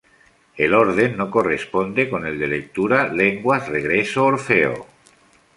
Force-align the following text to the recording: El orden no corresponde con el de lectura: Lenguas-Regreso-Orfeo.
El 0.57 0.73
orden 0.73 1.15
no 1.15 1.29
corresponde 1.29 2.09
con 2.09 2.25
el 2.25 2.39
de 2.39 2.47
lectura: 2.47 3.07
Lenguas-Regreso-Orfeo. 3.07 4.87